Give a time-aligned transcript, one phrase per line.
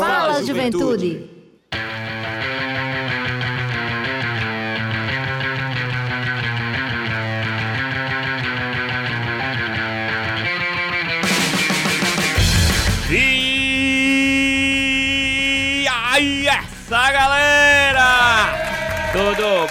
[0.00, 1.28] Fala, Juventude.
[13.12, 17.39] E aí, essa galera!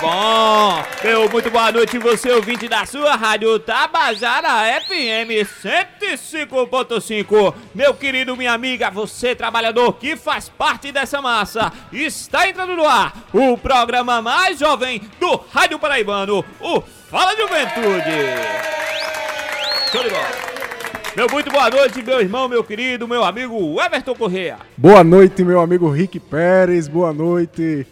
[0.02, 0.82] Bom?
[1.04, 7.54] Eu, muito boa noite, você ouvinte da sua rádio Tabajara FM 105.5.
[7.76, 13.14] Meu querido, minha amiga, você trabalhador que faz parte dessa massa, está entrando no ar
[13.34, 16.82] o programa mais jovem do Rádio Paraibano, o
[17.12, 18.16] Fala Juventude.
[19.92, 20.30] Show de bola.
[21.14, 24.60] Meu muito boa noite, meu irmão, meu querido, meu amigo Everton Correa.
[24.78, 26.88] Boa noite, meu amigo Rick Pérez.
[26.88, 27.86] Boa noite,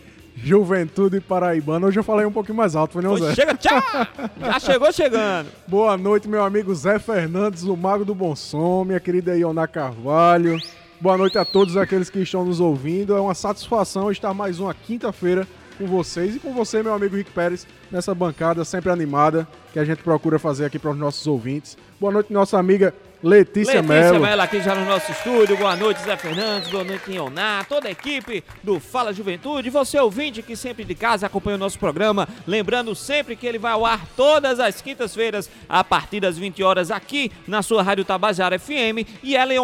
[0.43, 1.87] Juventude Paraibana.
[1.87, 3.35] Hoje eu falei um pouquinho mais alto, foi não, Oi, Zé?
[3.35, 3.81] chega, tchau!
[4.39, 5.49] Já chegou chegando.
[5.67, 10.59] Boa noite, meu amigo Zé Fernandes, o Mago do Bom Som, minha querida Iona Carvalho.
[11.01, 13.15] Boa noite a todos aqueles que estão nos ouvindo.
[13.15, 17.31] É uma satisfação estar mais uma quinta-feira com vocês e com você, meu amigo Rick
[17.31, 21.77] Pérez, nessa bancada sempre animada que a gente procura fazer aqui para os nossos ouvintes.
[21.99, 24.19] Boa noite, nossa amiga Letícia, Letícia Mello.
[24.19, 25.57] Mello aqui já no nosso estúdio.
[25.57, 26.69] Boa noite, Zé Fernandes.
[26.69, 27.65] Boa noite, Ioná.
[27.67, 29.69] Toda a equipe do Fala Juventude.
[29.69, 32.27] Você ouvinte que sempre de casa acompanha o nosso programa.
[32.45, 36.91] Lembrando sempre que ele vai ao ar todas as quintas-feiras, a partir das 20 horas,
[36.91, 39.07] aqui na sua Rádio Tabajara FM.
[39.23, 39.57] E ela é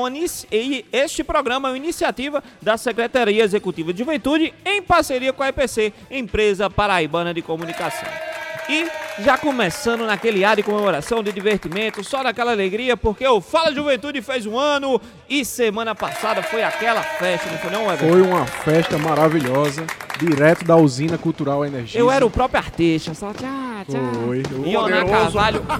[0.52, 5.50] e este programa é uma iniciativa da Secretaria Executiva de Juventude em parceria com a
[5.50, 8.33] EPC, Empresa Paraibana de Comunicação.
[8.70, 8.88] E
[9.20, 14.22] já começando naquele ar de comemoração, de divertimento, só naquela alegria, porque o Fala Juventude
[14.22, 18.08] fez um ano e semana passada foi aquela festa, não foi não, Everton?
[18.08, 19.86] Foi uma festa maravilhosa,
[20.18, 22.00] direto da usina Cultural Energia.
[22.00, 23.50] Eu era o próprio artista, só tchau,
[23.90, 24.02] tchau.
[24.26, 24.44] Foi.
[24.58, 25.06] O Ioná.
[25.06, 25.64] Carvalho.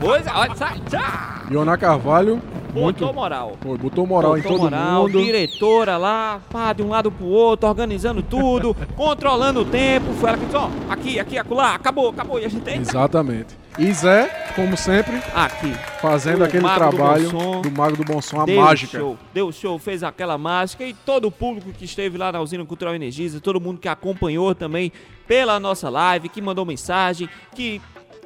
[0.00, 1.50] Pois é, olha, sai, tchau.
[1.50, 2.40] Iona Carvalho,
[2.72, 3.00] muito.
[3.00, 3.52] Botou moral.
[3.60, 5.22] Foi, botou moral em Botou todo moral, mundo.
[5.24, 10.12] diretora lá, pá, de um lado pro outro, organizando tudo, controlando o tempo.
[10.14, 12.38] Foi ela que disse, ó, aqui, aqui, acolá, acabou, acabou.
[12.38, 13.56] E a gente, eita, Exatamente.
[13.78, 14.26] E Zé,
[14.56, 15.72] como sempre, aqui.
[16.00, 17.60] fazendo aquele Mago do trabalho Som.
[17.60, 18.98] do Mago do Bom Som, a deu mágica.
[18.98, 22.64] show, deu show, fez aquela mágica e todo o público que esteve lá na usina
[22.64, 24.90] Cultural Energisa, todo mundo que acompanhou também
[25.28, 27.80] pela nossa live, que mandou mensagem, que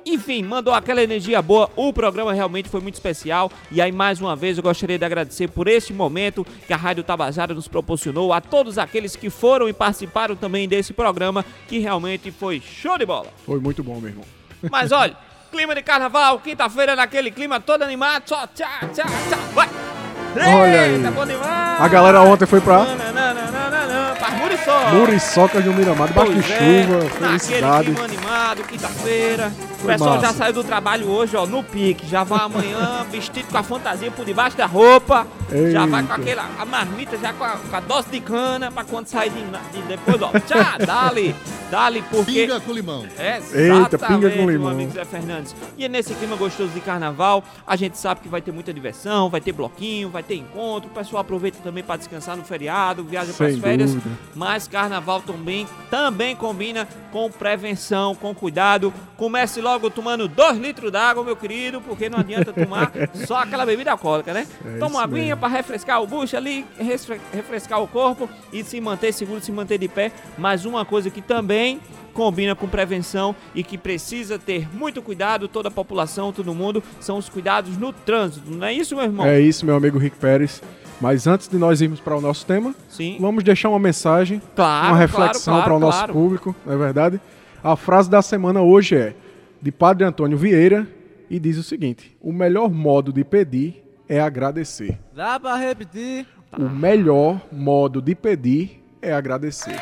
[0.04, 1.70] enfim, mandou aquela energia boa.
[1.76, 3.50] O programa realmente foi muito especial.
[3.70, 7.04] E aí, mais uma vez, eu gostaria de agradecer por este momento que a Rádio
[7.04, 12.30] Tabajara nos proporcionou, a todos aqueles que foram e participaram também desse programa, que realmente
[12.30, 13.28] foi show de bola.
[13.46, 14.24] Foi muito bom, meu irmão.
[14.70, 15.16] Mas olha,
[15.50, 19.69] clima de carnaval, quinta-feira naquele clima todo animado, só tchau, tchau, tchau, vai!
[20.34, 20.94] Olha aí.
[20.94, 21.80] Eita, bom demais!
[21.80, 22.86] A galera ontem foi pra
[24.40, 24.90] Muriçoca.
[24.94, 27.84] Muriçoca de um Miramar, Pois é, chuva, Naquele felicidade.
[27.92, 29.52] clima animado, quinta-feira.
[29.82, 30.38] O pessoal já massa.
[30.38, 32.06] saiu do trabalho hoje, ó, no pique.
[32.06, 35.26] Já vai amanhã vestido com a fantasia por debaixo da roupa.
[35.70, 36.22] Já vai com Eita.
[36.22, 39.43] aquela a marmita, já com a, com a dose de cana, pra quando sair de,
[39.43, 40.31] de depois, ó.
[40.41, 41.34] Tchá, dali,
[41.70, 42.47] dali, porque...
[42.47, 43.04] Pinga com limão.
[43.19, 44.70] É, Eita, pinga exatamente, com meu limão.
[44.70, 45.54] amigo Zé Fernandes.
[45.76, 49.28] E é nesse clima gostoso de carnaval, a gente sabe que vai ter muita diversão,
[49.28, 53.32] vai ter bloquinho, vai ter encontro, o pessoal aproveita também para descansar no feriado, viaja
[53.32, 53.93] para as Sem férias.
[53.94, 54.16] dúvida.
[54.34, 58.93] Mas carnaval também, também combina com prevenção, com cuidado.
[59.16, 62.93] Comece logo tomando 2 litros d'água, meu querido, porque não adianta tomar
[63.27, 64.47] só aquela bebida alcoólica, né?
[64.65, 66.65] É Toma uma aguinha para refrescar o bucho ali,
[67.33, 70.12] refrescar o corpo e se manter seguro, se manter de pé.
[70.38, 71.81] Mas uma coisa que também
[72.12, 77.16] combina com prevenção e que precisa ter muito cuidado, toda a população, todo mundo, são
[77.16, 78.50] os cuidados no trânsito.
[78.50, 79.27] Não é isso, meu irmão?
[79.27, 80.62] É isso, meu amigo Rick Pérez.
[81.00, 83.16] Mas antes de nós irmos para o nosso tema, Sim.
[83.19, 86.12] vamos deixar uma mensagem, Claro, uma reflexão claro, para o claro, nosso claro.
[86.12, 87.21] público, não é verdade?
[87.65, 89.15] A frase da semana hoje é
[89.62, 90.87] de Padre Antônio Vieira
[91.31, 94.99] e diz o seguinte: O melhor modo de pedir é agradecer.
[95.15, 96.27] Dá pra repetir.
[96.59, 99.77] O melhor modo de pedir é agradecer.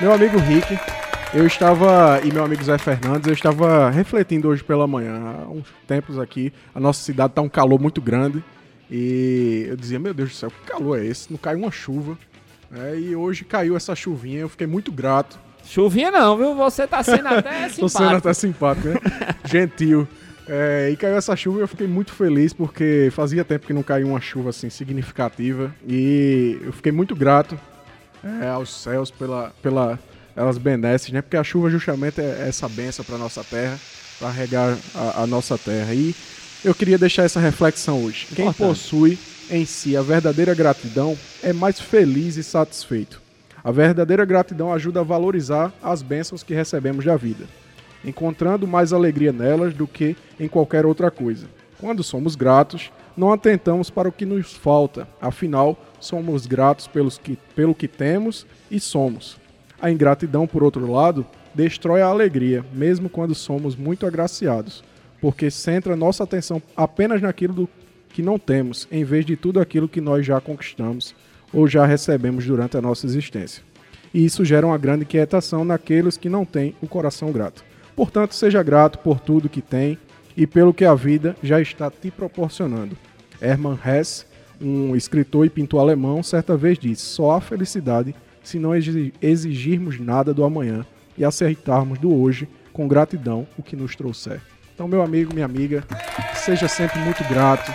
[0.00, 0.76] Meu amigo Rick,
[1.32, 5.66] eu estava, e meu amigo Zé Fernandes, eu estava refletindo hoje pela manhã, há uns
[5.86, 8.44] tempos aqui, a nossa cidade está um calor muito grande,
[8.90, 11.30] e eu dizia, meu Deus do céu, que calor é esse?
[11.30, 12.18] Não cai uma chuva.
[12.76, 15.38] É, e hoje caiu essa chuvinha, eu fiquei muito grato.
[15.66, 16.54] Chuvinha não, viu?
[16.54, 18.16] Você tá sendo até Tô sendo simpático.
[18.16, 18.96] até simpático, né?
[19.44, 20.06] Gentil.
[20.46, 23.82] É, e caiu essa chuva e eu fiquei muito feliz porque fazia tempo que não
[23.82, 25.74] caiu uma chuva assim significativa.
[25.86, 27.58] E eu fiquei muito grato
[28.42, 29.98] é, aos céus pela, pela
[30.36, 31.22] elas benesses, né?
[31.22, 33.78] Porque a chuva justamente é essa benção para nossa terra,
[34.18, 35.94] para regar a, a nossa terra.
[35.94, 36.14] E
[36.64, 38.26] eu queria deixar essa reflexão hoje.
[38.34, 38.68] Quem Importante.
[38.68, 39.18] possui
[39.50, 43.23] em si a verdadeira gratidão é mais feliz e satisfeito.
[43.64, 47.46] A verdadeira gratidão ajuda a valorizar as bênçãos que recebemos da vida,
[48.04, 51.46] encontrando mais alegria nelas do que em qualquer outra coisa.
[51.80, 57.38] Quando somos gratos, não atentamos para o que nos falta, afinal, somos gratos pelos que,
[57.56, 59.38] pelo que temos e somos.
[59.80, 64.84] A ingratidão, por outro lado, destrói a alegria, mesmo quando somos muito agraciados,
[65.22, 67.68] porque centra nossa atenção apenas naquilo do
[68.10, 71.14] que não temos, em vez de tudo aquilo que nós já conquistamos
[71.54, 73.62] ou já recebemos durante a nossa existência.
[74.12, 77.64] E isso gera uma grande inquietação naqueles que não têm o coração grato.
[77.96, 79.96] Portanto, seja grato por tudo que tem
[80.36, 82.96] e pelo que a vida já está te proporcionando.
[83.40, 84.26] Hermann Hesse,
[84.60, 88.72] um escritor e pintor alemão, certa vez disse: só há felicidade se não
[89.22, 90.84] exigirmos nada do amanhã
[91.16, 94.40] e aceitarmos do hoje com gratidão o que nos trouxer.
[94.74, 95.84] Então, meu amigo, minha amiga,
[96.34, 97.72] seja sempre muito grato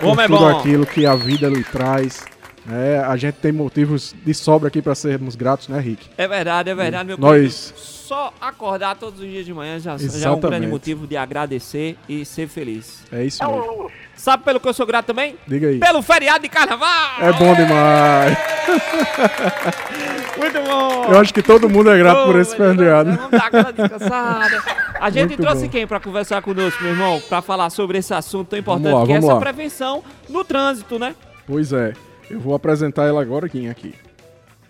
[0.00, 2.24] por Como é tudo aquilo que a vida lhe traz.
[2.70, 6.06] É, a gente tem motivos de sobra aqui para sermos gratos, né, Rick?
[6.18, 7.72] É verdade, é verdade, meu Nós...
[8.08, 11.94] Só acordar todos os dias de manhã já, já é um grande motivo de agradecer
[12.08, 13.02] e ser feliz.
[13.12, 13.90] É isso mesmo.
[14.16, 15.36] Sabe pelo que eu sou grato também?
[15.46, 15.78] Diga aí.
[15.78, 17.20] Pelo feriado de carnaval!
[17.20, 18.36] É bom demais!
[20.38, 21.04] Muito bom!
[21.12, 23.12] Eu acho que todo mundo é grato oh, por esse feriado.
[23.12, 24.62] Vamos dar aquela descansada.
[24.98, 25.70] A gente Muito trouxe bom.
[25.70, 27.20] quem para conversar conosco, meu irmão?
[27.28, 29.38] Para falar sobre esse assunto tão importante lá, que é essa lá.
[29.38, 31.14] prevenção no trânsito, né?
[31.46, 31.92] Pois é.
[32.30, 33.94] Eu vou apresentar ela agora quem aqui.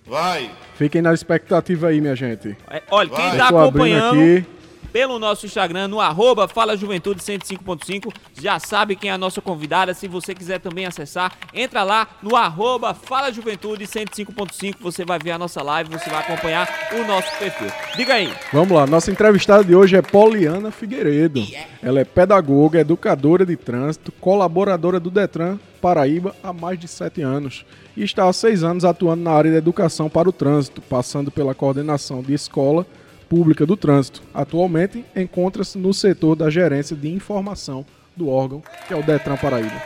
[0.06, 0.50] Vai!
[0.74, 2.56] Fiquem na expectativa aí, minha gente.
[2.70, 4.46] É, olha, quem está acompanhando aqui.
[4.92, 9.94] Pelo nosso Instagram, no arroba Fala Juventude 105.5, já sabe quem é a nossa convidada.
[9.94, 15.32] Se você quiser também acessar, entra lá no arroba Fala Juventude 105.5, você vai ver
[15.32, 17.68] a nossa live, você vai acompanhar o nosso perfil.
[17.96, 18.32] Diga aí.
[18.52, 21.46] Vamos lá, nossa entrevistada de hoje é Poliana Figueiredo.
[21.82, 27.64] Ela é pedagoga, educadora de trânsito, colaboradora do Detran Paraíba há mais de sete anos
[27.96, 31.54] e está há seis anos atuando na área de educação para o trânsito, passando pela
[31.54, 32.86] coordenação de escola
[33.28, 34.22] pública do trânsito.
[34.32, 37.84] Atualmente encontra-se no setor da gerência de informação
[38.16, 39.82] do órgão, que é o Detran Paraíba.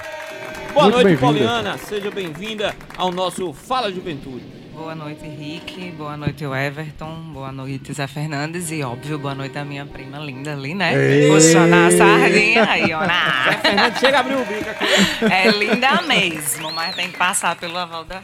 [0.73, 1.77] Boa Muito noite, Poliana.
[1.77, 4.62] Seja bem-vinda ao nosso Fala Juventude.
[4.83, 5.93] Boa noite, Rick.
[5.93, 7.15] Boa noite, Everton.
[7.33, 8.73] Boa noite, Zé Fernandes.
[8.73, 10.93] E, óbvio, boa noite a minha prima linda ali, né?
[11.29, 13.03] Puxando a sardinha aí, ó.
[13.47, 14.85] Zé Fernandes, chega a abrir o bico aqui.
[15.33, 18.21] É linda mesmo, mas tem que passar pelo aval da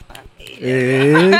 [0.60, 1.38] Eita,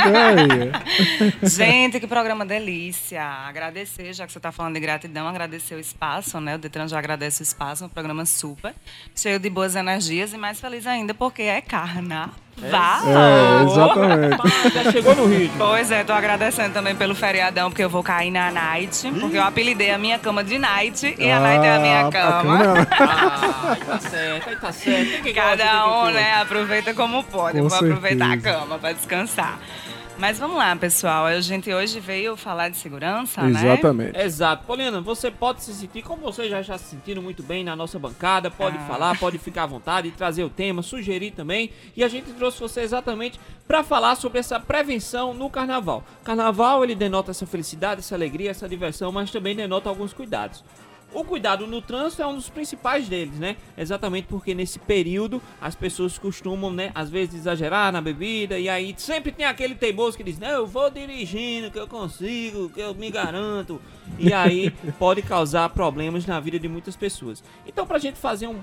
[1.43, 3.21] Gente, que programa delícia.
[3.21, 6.55] Agradecer, já que você está falando de gratidão, agradecer o espaço, né?
[6.55, 8.73] O Detran já agradece o espaço, um programa super,
[9.13, 12.33] cheio de boas energias e mais feliz ainda porque é carnaval.
[12.57, 13.01] Vá!
[13.05, 14.73] É, exatamente.
[14.73, 15.49] Já chegou no Rio.
[15.57, 19.09] Pois é, tô agradecendo também pelo feriadão, porque eu vou cair na night.
[19.19, 22.11] Porque eu apelidei a minha cama de night e a ah, night é a minha
[22.11, 22.87] cama.
[22.91, 25.33] Ah, tá certo, aí tá certo.
[25.33, 27.57] Cada um, né, aproveita como pode.
[27.57, 27.93] Com vou certeza.
[27.93, 29.59] aproveitar a cama pra descansar.
[30.19, 31.27] Mas vamos lá, pessoal.
[31.27, 33.63] A gente hoje veio falar de segurança, Exatamente.
[33.63, 33.73] né?
[33.73, 34.19] Exatamente.
[34.19, 34.65] Exato.
[34.65, 37.97] Poliana, você pode se sentir, como você já está se sentindo muito bem na nossa
[37.97, 38.81] bancada, pode ah.
[38.81, 41.71] falar, pode ficar à vontade, trazer o tema, sugerir também.
[41.95, 46.03] E a gente trouxe você exatamente para falar sobre essa prevenção no carnaval.
[46.21, 50.65] Carnaval, ele denota essa felicidade, essa alegria, essa diversão, mas também denota alguns cuidados.
[51.11, 53.57] O cuidado no trânsito é um dos principais deles, né?
[53.77, 58.93] Exatamente porque nesse período as pessoas costumam, né, às vezes exagerar na bebida e aí
[58.97, 62.93] sempre tem aquele teimoso que diz: "Não, eu vou dirigindo, que eu consigo, que eu
[62.93, 63.81] me garanto".
[64.19, 64.69] E aí
[64.99, 67.43] pode causar problemas na vida de muitas pessoas.
[67.65, 68.59] Então, pra gente fazer um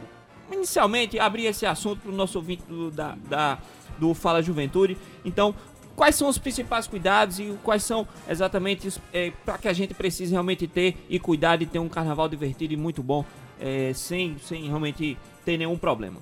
[0.52, 3.58] inicialmente abrir esse assunto pro nosso ouvinte do, da, da
[3.98, 4.96] do Fala Juventude.
[5.24, 5.54] Então,
[5.96, 10.30] quais são os principais cuidados e quais são exatamente é, para que a gente precise
[10.30, 13.24] realmente ter e cuidar de ter um carnaval divertido e muito bom,
[13.58, 16.20] é, sem, sem realmente ter nenhum problema.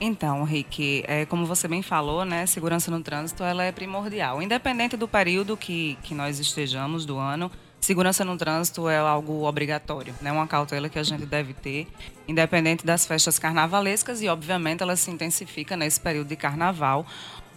[0.00, 4.42] Então, Rick, é, como você bem falou, né, segurança no trânsito ela é primordial.
[4.42, 10.14] Independente do período que, que nós estejamos do ano, segurança no trânsito é algo obrigatório,
[10.20, 10.32] né?
[10.32, 11.86] Uma cautela que a gente deve ter,
[12.26, 17.06] independente das festas carnavalescas e, obviamente, ela se intensifica nesse período de carnaval,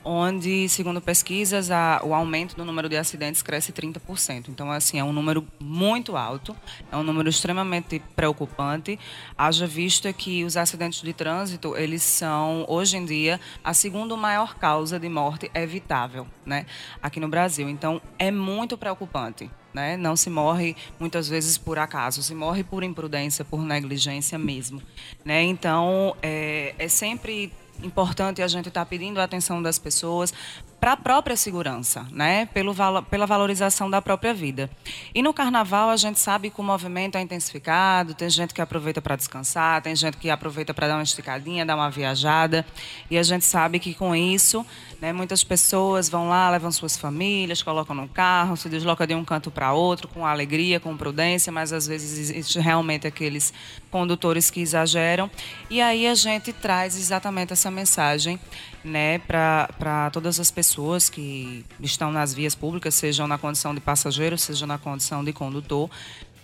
[0.03, 4.49] onde, segundo pesquisas, a, o aumento do número de acidentes cresce 30%.
[4.49, 6.55] Então, assim, é um número muito alto,
[6.91, 8.99] é um número extremamente preocupante,
[9.37, 14.55] haja vista que os acidentes de trânsito, eles são, hoje em dia, a segunda maior
[14.55, 16.65] causa de morte evitável, né,
[17.01, 17.69] aqui no Brasil.
[17.69, 19.49] Então, é muito preocupante.
[19.73, 19.95] Né?
[19.95, 24.81] Não se morre muitas vezes por acaso, se morre por imprudência, por negligência mesmo.
[25.23, 25.43] Né?
[25.43, 30.33] Então, é, é sempre importante a gente estar tá pedindo a atenção das pessoas
[30.79, 32.45] para a própria segurança, né?
[32.53, 32.73] Pelo,
[33.09, 34.69] pela valorização da própria vida.
[35.13, 39.01] E no carnaval a gente sabe que o movimento é intensificado, tem gente que aproveita
[39.01, 42.65] para descansar, tem gente que aproveita para dar uma esticadinha, dar uma viajada,
[43.09, 44.65] e a gente sabe que com isso,
[45.01, 49.25] né, muitas pessoas vão lá, levam suas famílias, colocam no carro, se deslocam de um
[49.25, 53.51] canto para outro com alegria, com prudência, mas às vezes existe realmente aqueles
[53.89, 55.29] condutores que exageram.
[55.69, 58.39] E aí a gente traz exatamente essa mensagem
[58.87, 64.37] né, para todas as pessoas que estão nas vias públicas, sejam na condição de passageiro,
[64.37, 65.89] seja na condição de condutor,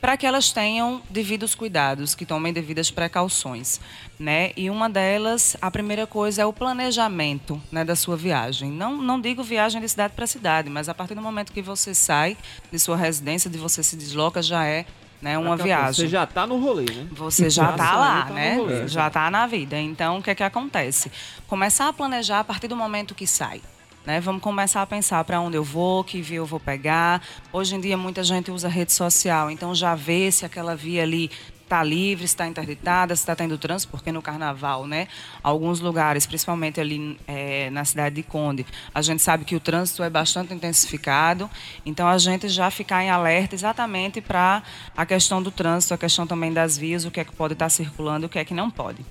[0.03, 3.79] para que elas tenham devidos cuidados, que tomem devidas precauções,
[4.19, 4.51] né?
[4.57, 8.69] E uma delas, a primeira coisa é o planejamento, né, da sua viagem.
[8.69, 11.95] Não, não digo viagem de cidade para cidade, mas a partir do momento que você
[11.95, 12.35] sai
[12.69, 14.85] de sua residência, de você se desloca, já é
[15.23, 15.93] né, uma viagem.
[15.93, 17.07] Você já está no rolê, né?
[17.13, 18.57] Você já está lá, tá né?
[18.57, 19.79] Rolê, já está na vida.
[19.79, 21.09] Então, o que é que acontece?
[21.47, 23.61] Começar a planejar a partir do momento que sai.
[24.05, 24.19] Né?
[24.19, 27.21] Vamos começar a pensar para onde eu vou, que via eu vou pegar.
[27.53, 31.31] Hoje em dia muita gente usa rede social, então já vê se aquela via ali
[31.73, 35.07] está livre, está interditada, se está tendo trânsito, porque no carnaval, né,
[35.41, 40.03] alguns lugares, principalmente ali é, na cidade de Conde, a gente sabe que o trânsito
[40.03, 41.49] é bastante intensificado,
[41.83, 44.61] então a gente já ficar em alerta exatamente para
[44.95, 47.65] a questão do trânsito, a questão também das vias, o que é que pode estar
[47.65, 49.03] tá circulando, o que é que não pode.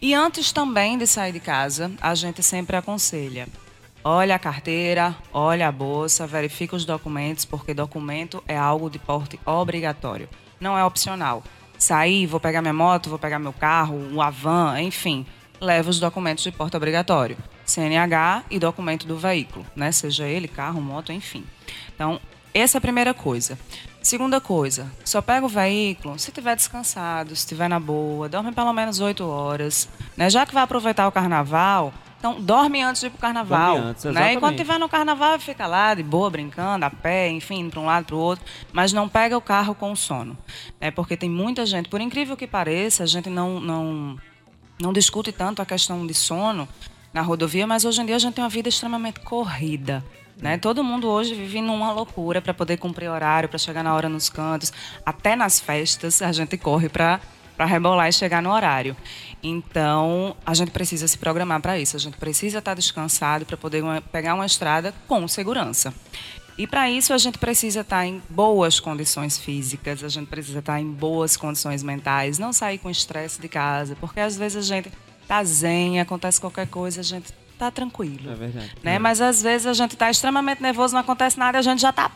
[0.00, 3.46] E antes também de sair de casa, a gente sempre aconselha
[4.02, 9.38] Olha a carteira, olha a bolsa, verifica os documentos, porque documento é algo de porte
[9.44, 10.26] obrigatório,
[10.58, 11.42] não é opcional.
[11.80, 15.24] Sair, vou pegar minha moto, vou pegar meu carro, um Avan, enfim,
[15.58, 17.38] leva os documentos de porte obrigatório.
[17.64, 19.90] CNH e documento do veículo, né?
[19.90, 21.42] Seja ele carro, moto, enfim.
[21.94, 22.20] Então,
[22.52, 23.58] essa é a primeira coisa.
[24.02, 28.72] Segunda coisa, só pega o veículo se estiver descansado, se estiver na boa, dorme pelo
[28.72, 29.88] menos oito horas.
[30.16, 30.28] Né?
[30.28, 33.76] Já que vai aproveitar o carnaval, então, dorme antes de ir pro carnaval.
[33.76, 34.34] Dorme antes, né?
[34.34, 37.86] E quando tiver no carnaval, fica lá de boa, brincando, a pé, enfim, para um
[37.86, 38.44] lado, para o outro.
[38.74, 40.36] Mas não pega o carro com sono.
[40.78, 40.90] Né?
[40.90, 44.18] Porque tem muita gente, por incrível que pareça, a gente não, não,
[44.78, 46.68] não discute tanto a questão de sono
[47.10, 50.04] na rodovia, mas hoje em dia a gente tem uma vida extremamente corrida.
[50.36, 50.58] Né?
[50.58, 54.28] Todo mundo hoje vive numa loucura para poder cumprir horário, para chegar na hora nos
[54.28, 54.74] cantos.
[55.06, 57.18] Até nas festas a gente corre para
[57.66, 58.96] rebolar e chegar no horário.
[59.42, 61.96] Então, a gente precisa se programar para isso.
[61.96, 65.94] A gente precisa estar descansado para poder uma, pegar uma estrada com segurança.
[66.58, 70.78] E para isso a gente precisa estar em boas condições físicas, a gente precisa estar
[70.78, 74.92] em boas condições mentais, não sair com estresse de casa, porque às vezes a gente
[75.26, 78.30] tá zen, acontece qualquer coisa, a gente tá tranquilo.
[78.30, 78.72] É verdade.
[78.82, 78.96] Né?
[78.96, 78.98] É.
[78.98, 82.10] Mas às vezes a gente tá extremamente nervoso, não acontece nada, a gente já tá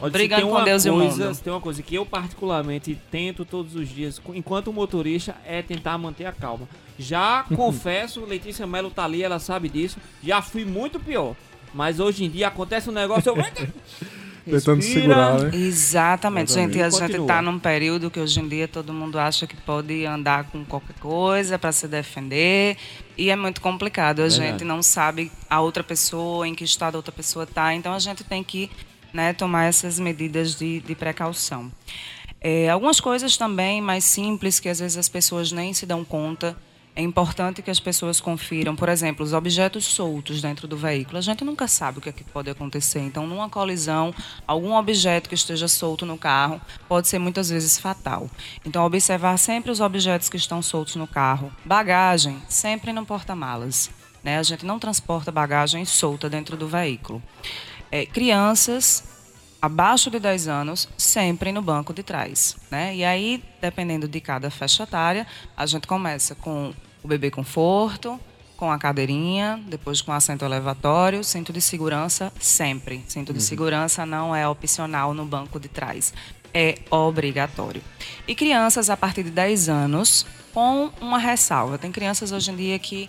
[0.00, 1.36] Olha, brigando com Deus coisa, e o mundo.
[1.42, 6.26] Tem uma coisa que eu particularmente tento todos os dias, enquanto motorista, é tentar manter
[6.26, 6.68] a calma.
[6.98, 9.98] Já confesso, Letícia Melo tá ali, ela sabe disso.
[10.22, 11.34] Já fui muito pior.
[11.74, 13.36] Mas hoje em dia acontece um negócio, eu
[14.48, 15.50] Tentando segurar, né?
[15.52, 16.80] Exatamente, gente.
[16.80, 20.44] A gente está num período que hoje em dia todo mundo acha que pode andar
[20.44, 22.76] com qualquer coisa para se defender.
[23.16, 24.20] E é muito complicado.
[24.20, 27.74] A gente não sabe a outra pessoa, em que estado a outra pessoa está.
[27.74, 28.70] Então a gente tem que
[29.12, 31.70] né, tomar essas medidas de, de precaução.
[32.40, 36.56] É, algumas coisas também mais simples que às vezes as pessoas nem se dão conta.
[36.94, 41.16] É importante que as pessoas confiram, por exemplo, os objetos soltos dentro do veículo.
[41.16, 42.98] A gente nunca sabe o que, é que pode acontecer.
[42.98, 44.12] Então, numa colisão,
[44.44, 48.28] algum objeto que esteja solto no carro pode ser muitas vezes fatal.
[48.66, 51.52] Então, observar sempre os objetos que estão soltos no carro.
[51.64, 53.90] Bagagem, sempre no porta-malas.
[54.24, 54.36] Né?
[54.36, 57.22] A gente não transporta bagagem solta dentro do veículo
[57.90, 59.04] é, crianças
[59.60, 62.56] abaixo de 10 anos sempre no banco de trás.
[62.70, 62.96] Né?
[62.96, 65.26] E aí, dependendo de cada faixa etária,
[65.56, 68.18] a gente começa com o bebê conforto,
[68.56, 73.04] com a cadeirinha, depois com assento elevatório, cinto de segurança sempre.
[73.06, 73.44] Cinto de uhum.
[73.44, 76.12] segurança não é opcional no banco de trás,
[76.52, 77.82] é obrigatório.
[78.26, 81.78] E crianças a partir de 10 anos, com uma ressalva.
[81.78, 83.08] Tem crianças hoje em dia que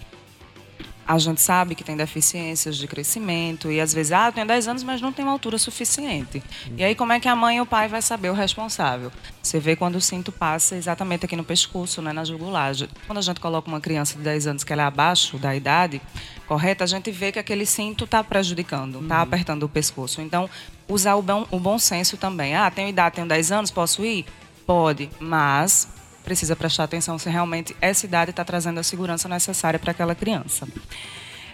[1.10, 4.84] a gente sabe que tem deficiências de crescimento e às vezes, ah, tem 10 anos,
[4.84, 6.44] mas não tem uma altura suficiente.
[6.78, 9.12] E aí como é que a mãe e o pai vai saber o responsável?
[9.42, 12.76] Você vê quando o cinto passa exatamente aqui no pescoço, né, na jugular.
[13.08, 16.00] Quando a gente coloca uma criança de 10 anos que ela é abaixo da idade
[16.46, 19.24] correta, a gente vê que aquele cinto está prejudicando, está uhum.
[19.24, 20.22] apertando o pescoço.
[20.22, 20.48] Então,
[20.88, 22.56] usar o bom, o bom senso também.
[22.56, 24.28] Ah, tenho idade, tenho 10 anos, posso ir?
[24.64, 25.88] Pode, mas
[26.30, 30.68] precisa prestar atenção se realmente essa idade está trazendo a segurança necessária para aquela criança.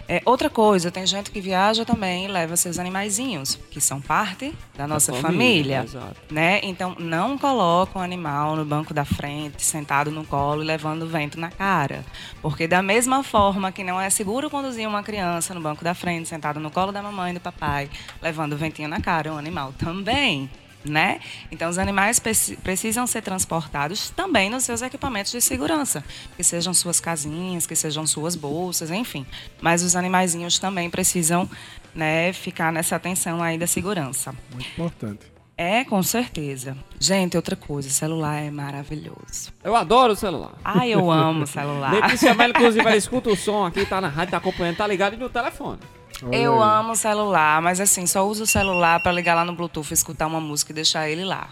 [0.06, 4.54] É, outra coisa, tem gente que viaja também e leva seus animaizinhos, que são parte
[4.76, 5.84] da nossa da família.
[5.84, 6.60] família né?
[6.62, 11.40] Então, não coloca um animal no banco da frente, sentado no colo e levando vento
[11.40, 12.04] na cara.
[12.42, 16.28] Porque da mesma forma que não é seguro conduzir uma criança no banco da frente,
[16.28, 17.88] sentado no colo da mamãe e do papai,
[18.20, 20.50] levando ventinho na cara, um animal também
[20.88, 21.20] né?
[21.50, 22.20] Então, os animais
[22.62, 26.04] precisam ser transportados também nos seus equipamentos de segurança,
[26.36, 29.26] que sejam suas casinhas, que sejam suas bolsas, enfim.
[29.60, 31.48] Mas os animaizinhos também precisam
[31.94, 34.34] né, ficar nessa atenção aí da segurança.
[34.52, 35.36] Muito importante.
[35.58, 36.76] É, com certeza.
[37.00, 39.50] Gente, outra coisa, celular é maravilhoso.
[39.64, 40.52] Eu adoro o celular.
[40.62, 41.94] Ai, eu amo o celular.
[41.94, 45.14] Letícia Mello, inclusive, ela escuta o som aqui, tá na rádio, tá acompanhando, tá ligado
[45.14, 45.80] e no telefone.
[46.22, 46.78] Olha Eu aí.
[46.78, 50.26] amo o celular, mas assim, só uso o celular para ligar lá no Bluetooth, escutar
[50.26, 51.48] uma música e deixar ele lá.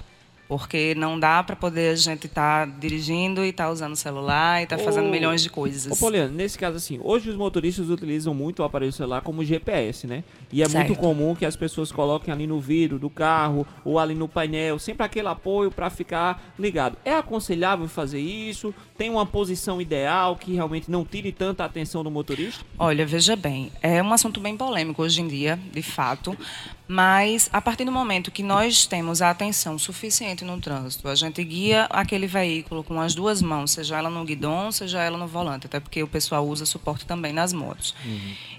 [0.46, 4.64] Porque não dá para poder a gente estar dirigindo e estar usando o celular e
[4.64, 5.90] estar fazendo Ô, milhões de coisas.
[5.90, 10.06] Ô, Poliano, nesse caso, assim, hoje os motoristas utilizam muito o aparelho celular como GPS,
[10.06, 10.22] né?
[10.52, 10.86] E é Certo.
[10.86, 14.78] muito comum que as pessoas coloquem ali no vidro do carro ou ali no painel,
[14.78, 16.98] sempre aquele apoio para ficar ligado.
[17.04, 18.74] É aconselhável fazer isso?
[18.98, 22.64] Tem uma posição ideal que realmente não tire tanta atenção do motorista?
[22.78, 26.36] Olha, veja bem, é um assunto bem polêmico hoje em dia, de fato,
[26.86, 31.44] mas a partir do momento que nós temos a atenção suficiente no trânsito, a gente
[31.44, 35.66] guia aquele veículo com as duas mãos, seja ela no guidão, seja ela no volante,
[35.66, 37.94] até porque o pessoal usa suporte também nas motos.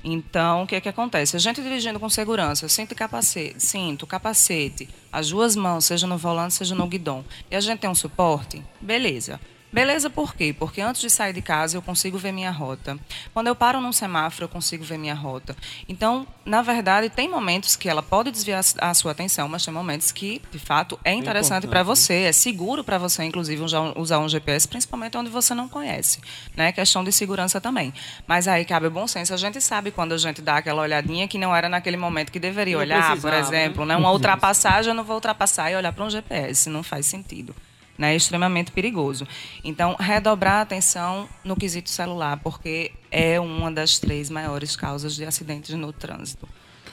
[0.03, 1.36] Então, o que é que acontece?
[1.36, 6.20] A gente dirigindo com segurança, cinto e capacete, cinto, capacete, as duas mãos, seja no
[6.20, 9.39] volante, seja no guidão, e a gente tem um suporte, beleza.
[9.75, 10.55] Beleza, por quê?
[10.58, 12.98] Porque antes de sair de casa eu consigo ver minha rota.
[13.34, 15.53] Quando eu paro num semáforo, eu consigo ver minha rota.
[15.89, 20.13] Então, na verdade, tem momentos que ela pode desviar a sua atenção, mas tem momentos
[20.13, 24.29] que, de fato, é interessante para importante, você, é seguro para você, inclusive, usar- um
[24.29, 26.22] GPS, principalmente onde você não conhece.
[26.55, 26.72] Né?
[26.72, 27.94] Questão de segurança também.
[28.25, 29.34] Mas aí cabe o bom senso.
[29.34, 32.39] A gente sabe quando a gente dá aquela olhadinha que não era naquele momento que
[32.39, 33.94] deveria Não olhar, por precisava, exemplo, né?
[33.94, 34.00] né?
[34.00, 36.70] uma ultrapassagem, eu não vou ultrapassar e olhar para um GPS.
[36.70, 37.53] Não faz sentido
[37.98, 39.28] né, é extremamente perigoso.
[39.64, 45.25] Então, redobrar a atenção no quesito celular, porque é uma das três maiores causas de
[45.25, 46.48] acidentes no trânsito.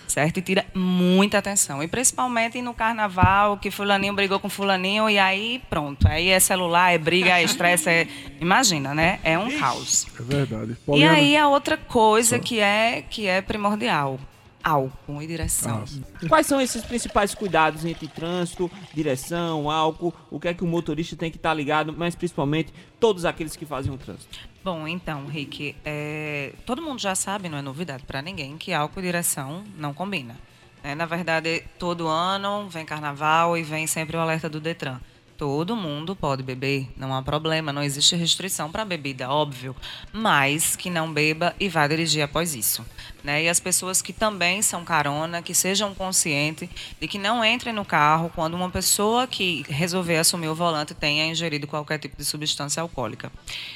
[0.07, 0.37] Certo?
[0.37, 1.83] E tira muita atenção.
[1.83, 6.07] E principalmente no carnaval, que fulaninho brigou com fulaninho e aí pronto.
[6.07, 8.09] Aí é celular, é briga, é estresse, é...
[8.39, 9.21] Imagina, né?
[9.25, 10.07] É um caos.
[10.19, 10.73] É verdade.
[10.73, 14.21] E Poliana, aí a outra coisa que é, que é primordial.
[14.62, 15.85] Álcool e direção.
[16.23, 20.14] Ah, Quais são esses principais cuidados entre trânsito, direção, álcool?
[20.31, 23.66] O que é que o motorista tem que estar ligado, mas principalmente todos aqueles que
[23.66, 24.38] fazem o trânsito?
[24.64, 29.00] Bom, então, Rick, é, todo mundo já sabe, não é novidade para ninguém, que álcool
[29.00, 30.37] e direção não combina.
[30.85, 30.95] né?
[30.95, 35.01] na verdade, todo ano vem carnaval e vem sempre o alerta do Detran.
[35.37, 39.75] Todo mundo pode beber, não há problema, não existe restrição para bebida, óbvio,
[40.12, 42.85] mas que não beba e vá dirigir após isso.
[43.25, 43.45] Né?
[43.45, 46.68] E as pessoas que também são carona, que sejam conscientes
[47.01, 51.27] de que não entrem no carro quando uma pessoa que resolver assumir o volante tenha
[51.27, 53.33] ingerido qualquer tipo de substância alcoólica.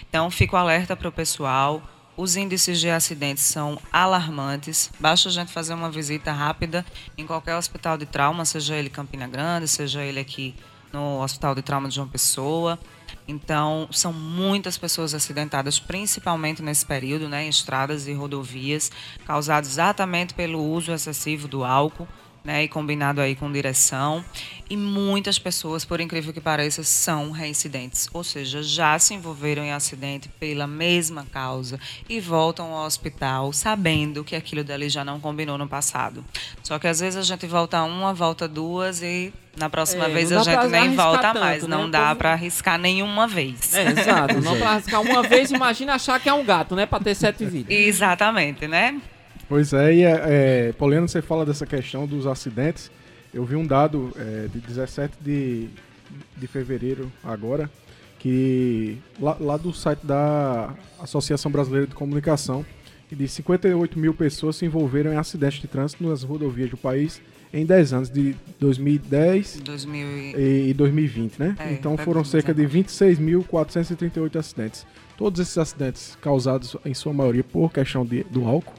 [0.09, 1.83] Então, fico alerta para o pessoal.
[2.17, 4.91] Os índices de acidentes são alarmantes.
[4.99, 6.85] Basta a gente fazer uma visita rápida
[7.17, 10.55] em qualquer hospital de trauma, seja ele Campina Grande, seja ele aqui
[10.97, 12.79] no Hospital de Trauma de João Pessoa.
[13.29, 18.91] Então, são muitas pessoas acidentadas, principalmente nesse período, né, em estradas e rodovias,
[19.27, 22.09] causados exatamente pelo uso excessivo do álcool.
[22.47, 24.25] Né, e combinado aí com direção.
[24.71, 29.73] E muitas pessoas, por incrível que pareça, são reincidentes, ou seja, já se envolveram em
[29.73, 31.77] acidente pela mesma causa
[32.09, 36.25] e voltam ao hospital sabendo que aquilo dali já não combinou no passado.
[36.63, 40.31] Só que às vezes a gente volta uma, volta duas e na próxima É, vez
[40.31, 41.63] a gente nem volta tanto, mais.
[41.65, 41.69] né?
[41.77, 43.75] Não dá para arriscar nenhuma vez.
[43.75, 44.39] É, exato.
[44.41, 46.87] Não pra arriscar uma vez, imagina achar que é um gato, né?
[46.87, 47.77] Pra ter sete vidas.
[47.77, 49.01] Exatamente, né?
[49.49, 52.91] Pois é, e é, Poliana, você fala dessa questão dos acidentes.
[53.33, 55.69] Eu vi um dado é, de 17 de,
[56.37, 57.71] de fevereiro agora,
[58.19, 62.67] que lá, lá do site da Associação Brasileira de Comunicação,
[63.09, 67.23] que de 58 mil pessoas se envolveram em acidentes de trânsito nas rodovias do país
[67.53, 70.07] em 10 anos, de 2010 2000
[70.37, 70.71] e...
[70.71, 71.57] e 2020, né?
[71.59, 72.85] É, então foram cerca de 19.
[73.47, 74.87] 26.438 acidentes.
[75.17, 78.75] Todos esses acidentes causados, em sua maioria, por questão de, do álcool.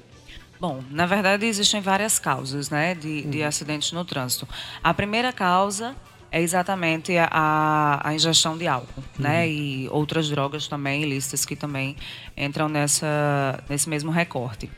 [0.60, 4.48] Bom, na verdade existem várias causas né, de, de acidentes no trânsito.
[4.84, 5.96] A primeira causa
[6.32, 9.48] é exatamente a- a, ingestão de álcool, né?
[9.48, 11.96] E outras drogas também ilícitas que também
[12.36, 14.70] entram nessa, nesse mesmo recorte.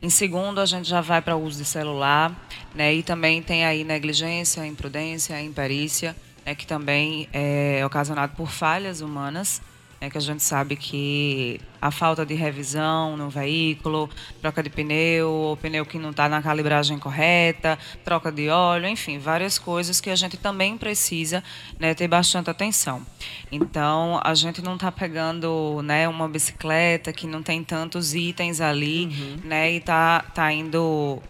[0.00, 2.32] Em segundo, a gente já vai para o uso de celular,
[2.74, 2.94] né?
[2.94, 6.54] E também tem aí negligência, imprudência, imperícia, né?
[6.54, 9.62] que também é ocasionado por falhas humanas,
[10.04, 14.08] né, que a gente sabe que a falta de revisão no veículo,
[14.40, 19.18] troca de pneu, ou pneu que não está na calibragem correta, troca de óleo, enfim,
[19.18, 21.42] várias coisas que a gente também precisa
[21.78, 23.02] né, ter bastante atenção.
[23.50, 29.06] Então, a gente não está pegando né, uma bicicleta que não tem tantos itens ali,
[29.42, 31.22] né, e está tá indo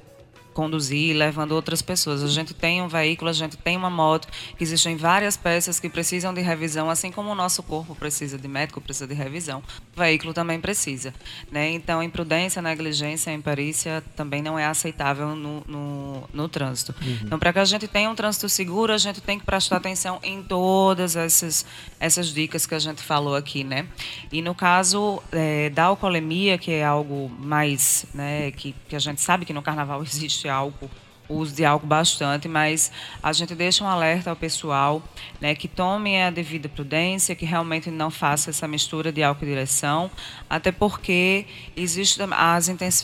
[0.55, 2.23] conduzir, levando outras pessoas.
[2.23, 6.33] A gente tem um veículo, a gente tem uma moto, existem várias peças que precisam
[6.33, 9.63] de revisão, assim como o nosso corpo precisa de médico, precisa de revisão,
[9.95, 11.13] o veículo também precisa.
[11.51, 11.71] Né?
[11.73, 16.95] Então, imprudência, negligência, imperícia também não é aceitável no, no, no trânsito.
[17.03, 17.19] Uhum.
[17.23, 20.21] Então, para que a gente tenha um trânsito seguro, a gente tem que prestar atenção
[20.23, 21.67] em todas essas,
[21.99, 23.65] essas dicas que a gente falou aqui.
[23.65, 23.87] Né?
[24.31, 29.21] E no caso é, da alcoolemia, que é algo mais, né, que, que a gente
[29.21, 30.91] sabe que no carnaval existe álcool
[31.29, 35.03] o uso de álcool bastante, mas a gente deixa um alerta ao pessoal
[35.41, 39.49] né, que tome a devida prudência, que realmente não faça essa mistura de álcool e
[39.49, 40.11] direção,
[40.49, 42.21] até porque existe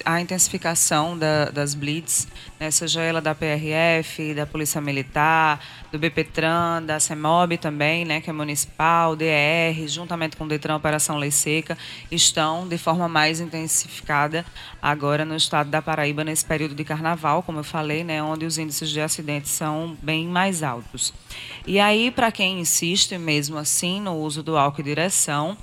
[0.04, 2.28] a intensificação da, das blitz,
[2.60, 5.58] né, seja ela da PRF, da Polícia Militar,
[5.90, 11.16] do BPTran, da CEMOB também, né, que é municipal, DR, juntamente com o DETRAN Operação
[11.16, 11.78] Lei Seca,
[12.10, 14.44] estão de forma mais intensificada
[14.82, 18.58] agora no estado da Paraíba nesse período de carnaval, como eu falei, né, onde os
[18.58, 21.14] índices de acidentes são bem mais altos.
[21.66, 25.56] E aí, para quem insiste mesmo assim no uso do álcool e direção,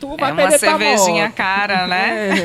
[0.00, 2.22] tu vai é uma cervejinha cara, né?
[2.32, 2.38] É.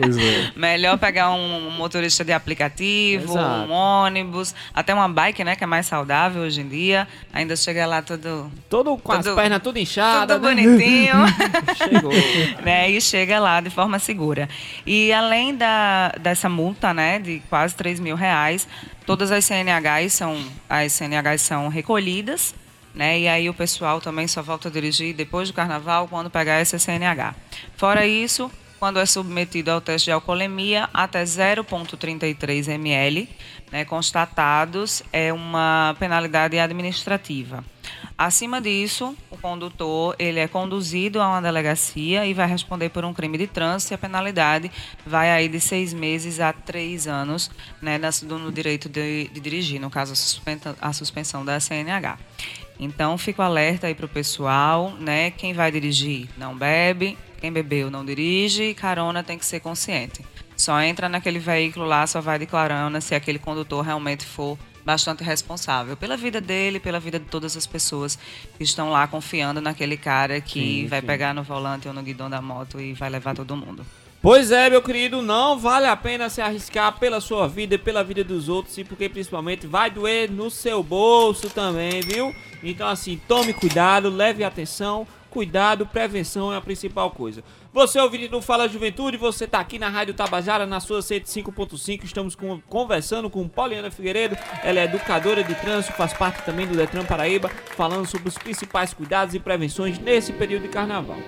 [0.00, 0.52] Pois é.
[0.56, 3.70] Melhor pegar um motorista de aplicativo aplicativo, Exato.
[3.70, 7.08] um ônibus, até uma bike, né, que é mais saudável hoje em dia.
[7.32, 8.50] Ainda chega lá tudo.
[8.68, 10.36] Todo com tudo, as pernas tudo inchadas.
[10.36, 10.62] Tudo né?
[10.62, 11.14] bonitinho.
[11.76, 12.12] Chegou.
[12.62, 14.48] né, e chega lá de forma segura.
[14.86, 18.68] E além da, dessa multa, né, de quase 3 mil reais,
[19.06, 20.36] todas as CNHs são,
[20.68, 22.54] as CNHs são recolhidas.
[22.94, 23.20] Né?
[23.20, 26.78] E aí o pessoal também só volta a dirigir depois do carnaval quando pegar essa
[26.78, 27.34] CNH.
[27.76, 33.28] Fora isso, quando é submetido ao teste de alcoolemia até 0,33 ml,
[33.70, 37.64] né, constatados, é uma penalidade administrativa.
[38.16, 43.12] Acima disso, o condutor ele é conduzido a uma delegacia e vai responder por um
[43.12, 44.70] crime de trânsito e a penalidade
[45.04, 47.50] vai aí de seis meses a três anos
[47.82, 50.12] né, no direito de, de dirigir, no caso
[50.80, 52.18] a suspensão da CNH.
[52.78, 55.30] Então, fico alerta aí para o pessoal, né?
[55.30, 60.24] Quem vai dirigir não bebe, quem bebeu não dirige, carona tem que ser consciente.
[60.56, 65.94] Só entra naquele veículo lá, só vai declarando se aquele condutor realmente for bastante responsável
[65.94, 68.18] pela vida dele, pela vida de todas as pessoas
[68.56, 71.06] que estão lá confiando naquele cara que sim, vai sim.
[71.06, 73.84] pegar no volante ou no guidão da moto e vai levar todo mundo.
[74.22, 78.02] Pois é, meu querido, não vale a pena se arriscar pela sua vida e pela
[78.02, 82.34] vida dos outros, e porque principalmente vai doer no seu bolso também, viu?
[82.62, 87.42] Então assim, tome cuidado, leve atenção, cuidado, prevenção é a principal coisa.
[87.72, 92.04] Você ouvinte do Fala Juventude, você está aqui na Rádio Tabajara, na sua 105.5.
[92.04, 94.36] Estamos com, conversando com Poliana Figueiredo.
[94.62, 98.94] Ela é educadora de trânsito, faz parte também do Detran Paraíba, falando sobre os principais
[98.94, 101.18] cuidados e prevenções nesse período de carnaval.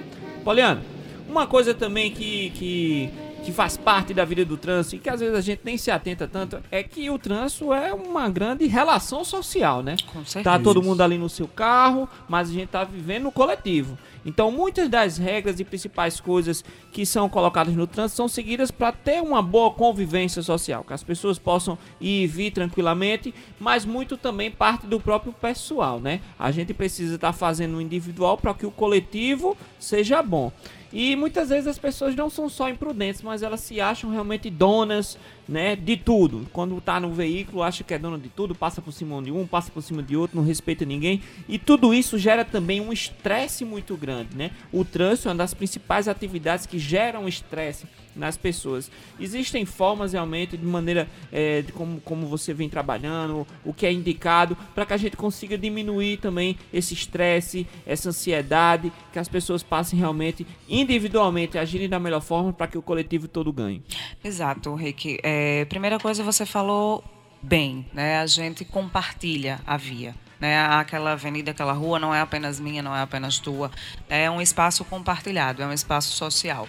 [0.45, 0.85] Poliana,
[1.29, 3.12] uma coisa também que, que
[3.44, 5.90] que faz parte da vida do trânsito e que às vezes a gente nem se
[5.90, 9.96] atenta tanto, é que o trânsito é uma grande relação social, né?
[10.12, 10.57] Com certeza.
[10.57, 13.96] Tá todo mundo ali no seu carro, mas a gente tá vivendo no coletivo.
[14.26, 18.90] Então, muitas das regras e principais coisas que são colocadas no trânsito são seguidas para
[18.90, 24.16] ter uma boa convivência social, que as pessoas possam ir e vir tranquilamente, mas muito
[24.16, 26.20] também parte do próprio pessoal, né?
[26.36, 30.50] A gente precisa estar tá fazendo o individual para que o coletivo seja bom.
[30.92, 35.18] E muitas vezes as pessoas não são só imprudentes, mas elas se acham realmente donas,
[35.46, 36.46] né, de tudo.
[36.54, 39.46] Quando tá no veículo, acha que é dona de tudo, passa por cima de um,
[39.46, 41.20] passa por cima de outro, não respeita ninguém.
[41.48, 44.50] E tudo isso gera também um estresse muito grande, né?
[44.72, 48.90] O trânsito é uma das principais atividades que geram estresse nas pessoas.
[49.20, 53.92] Existem formas realmente de maneira é, de como, como você vem trabalhando, o que é
[53.92, 59.62] indicado, para que a gente consiga diminuir também esse estresse, essa ansiedade, que as pessoas
[59.62, 63.83] passem realmente individualmente agirem da melhor forma para que o coletivo todo ganhe.
[64.24, 65.18] Exato, Rick.
[65.22, 67.05] É, primeira coisa, você falou
[67.42, 68.18] bem, né?
[68.18, 70.14] A gente compartilha a via.
[70.40, 70.59] Né?
[70.66, 73.70] Aquela avenida, aquela rua não é apenas minha, não é apenas tua.
[74.09, 76.68] É um espaço compartilhado, é um espaço social.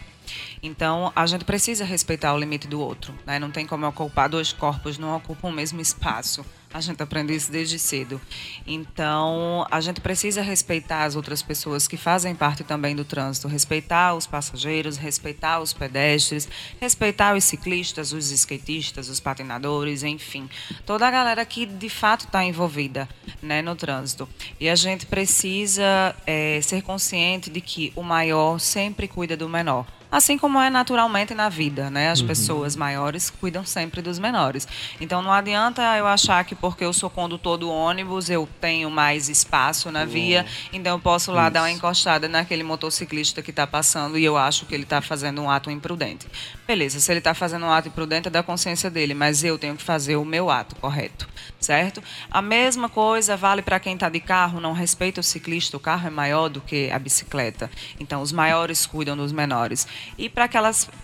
[0.61, 3.13] Então, a gente precisa respeitar o limite do outro.
[3.25, 3.39] Né?
[3.39, 6.45] Não tem como ocupar dois corpos, não ocupam o mesmo espaço.
[6.73, 8.19] A gente aprende isso desde cedo.
[8.65, 14.13] Então, a gente precisa respeitar as outras pessoas que fazem parte também do trânsito, respeitar
[14.13, 16.47] os passageiros, respeitar os pedestres,
[16.79, 20.49] respeitar os ciclistas, os skatistas, os patinadores, enfim,
[20.85, 23.07] toda a galera que de fato está envolvida
[23.41, 24.27] né, no trânsito.
[24.59, 29.96] E a gente precisa é, ser consciente de que o maior sempre cuida do menor.
[30.09, 32.09] Assim como é naturalmente na vida, né?
[32.09, 32.27] As uhum.
[32.27, 34.67] pessoas maiores cuidam sempre dos menores.
[35.01, 39.27] Então não adianta eu achar que porque eu sou condutor do ônibus eu tenho mais
[39.29, 41.51] espaço na via, então eu posso lá Isso.
[41.51, 45.41] dar uma encostada naquele motociclista que está passando e eu acho que ele está fazendo
[45.41, 46.27] um ato imprudente.
[46.65, 49.75] Beleza, se ele está fazendo um ato imprudente é da consciência dele, mas eu tenho
[49.75, 51.27] que fazer o meu ato correto,
[51.59, 52.01] certo?
[52.31, 56.07] A mesma coisa vale para quem está de carro, não respeita o ciclista, o carro
[56.07, 57.69] é maior do que a bicicleta.
[57.99, 59.87] Então os maiores cuidam dos menores.
[60.17, 60.49] E para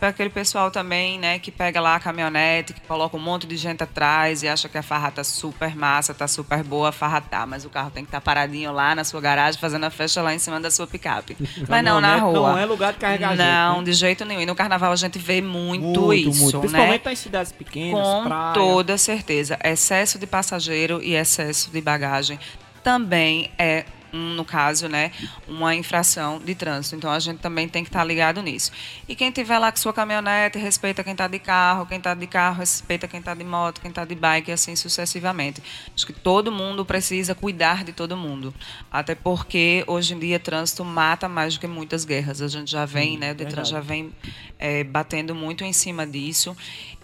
[0.02, 3.84] aquele pessoal também, né, que pega lá a caminhonete, que coloca um monte de gente
[3.84, 7.46] atrás e acha que a farra tá super massa, tá super boa, a farra tá,
[7.46, 10.22] mas o carro tem que estar tá paradinho lá na sua garagem, fazendo a festa
[10.22, 11.38] lá em cima da sua picape.
[11.68, 12.52] mas não na rua.
[12.52, 13.84] Não é lugar de carregar Não, gente, né?
[13.84, 14.42] de jeito nenhum.
[14.42, 16.60] E no carnaval a gente vê muito, muito isso, muito.
[16.60, 17.14] Principalmente né?
[17.14, 18.54] em cidades pequenas, Com praia.
[18.54, 19.58] toda certeza.
[19.64, 22.40] Excesso de passageiro e excesso de bagagem
[22.84, 25.12] também é um, no caso, né,
[25.48, 26.96] uma infração de trânsito.
[26.96, 28.72] Então a gente também tem que estar ligado nisso.
[29.08, 32.28] E quem tiver lá com sua caminhonete, respeita quem está de carro, quem está de
[32.28, 35.62] carro, respeita quem está de moto, quem está de bike, e assim sucessivamente.
[35.96, 38.54] Acho que todo mundo precisa cuidar de todo mundo.
[38.92, 42.42] Até porque hoje em dia trânsito mata mais do que muitas guerras.
[42.42, 44.14] A gente já vem, hum, né, o Detran já vem
[44.64, 46.56] é, batendo muito em cima disso.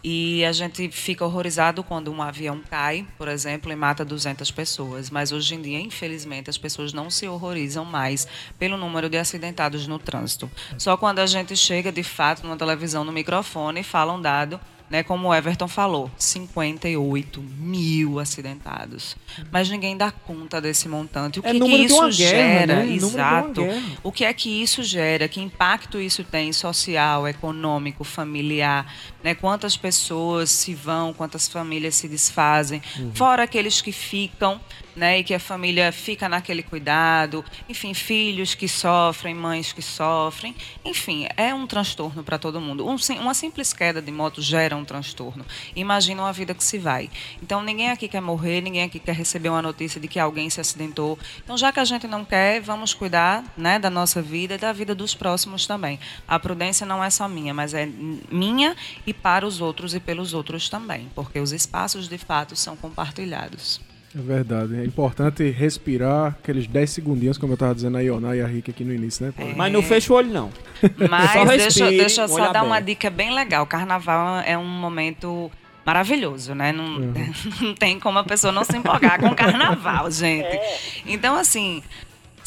[0.02, 5.10] E a gente fica horrorizado quando um avião cai, por exemplo, e mata 200 pessoas.
[5.10, 8.26] Mas hoje em dia, infelizmente, as pessoas não se horrorizam mais
[8.58, 10.50] pelo número de acidentados no trânsito.
[10.78, 14.58] Só quando a gente chega, de fato, numa televisão, no microfone, e fala um dado
[14.90, 19.16] né, como o Everton falou, 58 mil acidentados.
[19.52, 21.40] Mas ninguém dá conta desse montante.
[21.40, 22.66] O que, é que isso gera?
[22.66, 22.96] Guerra, né?
[22.96, 23.62] Exato.
[24.02, 25.28] O que é que isso gera?
[25.28, 28.92] Que impacto isso tem social, econômico, familiar?
[29.24, 29.36] Né?
[29.36, 32.82] Quantas pessoas se vão, quantas famílias se desfazem?
[32.98, 33.12] Uhum.
[33.14, 34.60] Fora aqueles que ficam
[35.00, 40.54] né, e que a família fica naquele cuidado, enfim, filhos que sofrem, mães que sofrem,
[40.84, 42.86] enfim, é um transtorno para todo mundo.
[42.86, 45.46] Um, uma simples queda de moto gera um transtorno.
[45.74, 47.10] Imagina uma vida que se vai.
[47.42, 50.60] Então, ninguém aqui quer morrer, ninguém aqui quer receber uma notícia de que alguém se
[50.60, 51.18] acidentou.
[51.42, 54.74] Então, já que a gente não quer, vamos cuidar né, da nossa vida e da
[54.74, 55.98] vida dos próximos também.
[56.28, 57.86] A prudência não é só minha, mas é
[58.30, 58.76] minha
[59.08, 63.80] e para os outros e pelos outros também, porque os espaços de fato são compartilhados.
[64.16, 64.80] É verdade.
[64.80, 68.72] É importante respirar aqueles 10 segundinhos, como eu estava dizendo a Ioná e a Rick
[68.72, 69.34] aqui no início, né?
[69.38, 69.54] É.
[69.54, 70.50] Mas não fecha o olho, não.
[71.10, 72.66] Mas só deixa, deixa eu só dar aberto.
[72.66, 73.66] uma dica bem legal.
[73.68, 75.52] Carnaval é um momento
[75.86, 76.72] maravilhoso, né?
[76.72, 77.14] Não, uhum.
[77.62, 80.46] não tem como a pessoa não se empolgar com o carnaval, gente.
[80.46, 80.78] É.
[81.06, 81.84] Então, assim,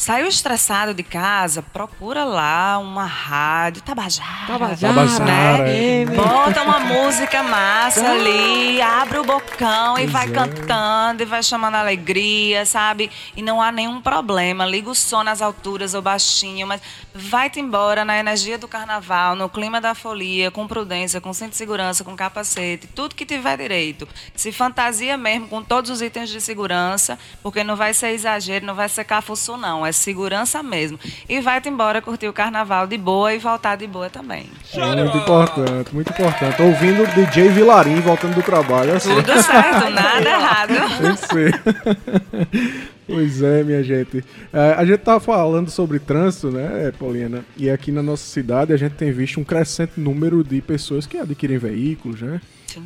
[0.03, 6.01] Saiu estressado de casa, procura lá uma rádio, Tabajara, Tabajara né?
[6.01, 10.29] É, Bota uma música massa ali, abre o bocão e vai é.
[10.29, 13.09] cantando e vai chamando alegria, sabe?
[13.33, 14.65] E não há nenhum problema.
[14.65, 16.81] Liga o som nas alturas ou baixinho, mas
[17.15, 21.55] vai-te embora na energia do carnaval, no clima da folia, com prudência, com cinto de
[21.55, 24.05] segurança, com capacete, tudo que tiver direito.
[24.35, 28.75] Se fantasia mesmo com todos os itens de segurança, porque não vai ser exagero, não
[28.75, 30.99] vai ser cafuço não, é segurança mesmo.
[31.29, 34.49] E vai-te embora curtir o carnaval de boa e voltar de boa também.
[34.75, 36.61] Muito importante, muito importante.
[36.61, 38.95] Ouvindo o DJ Vilarim voltando do trabalho.
[38.95, 39.15] Assim.
[39.15, 40.73] Tudo certo, nada errado.
[43.05, 44.23] Pois é, minha gente.
[44.51, 47.43] É, a gente tá falando sobre trânsito, né, Paulina?
[47.57, 51.17] E aqui na nossa cidade a gente tem visto um crescente número de pessoas que
[51.17, 52.41] adquirem veículos, né?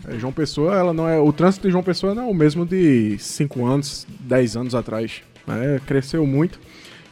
[0.07, 1.19] É, João Pessoa, ela não é.
[1.19, 5.21] O trânsito de João Pessoa não é o mesmo de 5 anos, 10 anos atrás.
[5.45, 5.79] Né?
[5.85, 6.59] Cresceu muito.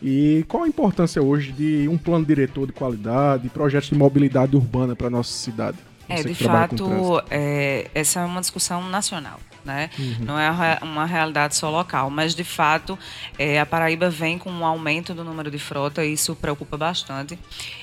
[0.08, 4.96] E qual a importância hoje de um plano diretor de qualidade, projetos de mobilidade urbana
[4.96, 5.80] para nossa cidade?
[6.08, 9.40] É, de fato, é, essa é uma discussão nacional.
[9.66, 9.90] Né?
[9.98, 10.18] Uhum.
[10.20, 12.98] Não é uma realidade só local, mas de fato
[13.38, 17.38] é, a Paraíba vem com um aumento do número de frota e isso preocupa bastante.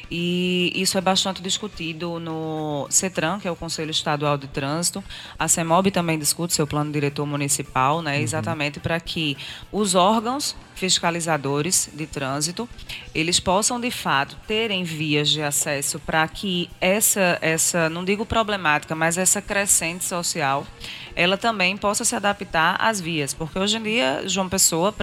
[0.09, 5.03] E isso é bastante discutido no CETRAN, que é o Conselho Estadual de Trânsito.
[5.39, 8.23] A CEMOB também discute seu plano diretor municipal, né, uhum.
[8.23, 9.37] exatamente para que
[9.73, 12.69] os órgãos fiscalizadores de trânsito,
[13.15, 18.95] eles possam de fato terem vias de acesso para que essa essa, não digo problemática,
[18.95, 20.67] mas essa crescente social,
[21.15, 24.95] ela também possa se adaptar às vias, porque hoje em dia João Pessoa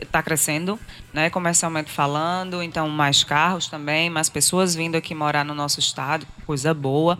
[0.00, 0.78] está crescendo,
[1.12, 6.26] né, comercialmente falando, então mais carros também, mais pessoas vindo aqui morar no nosso estado,
[6.46, 7.18] coisa boa,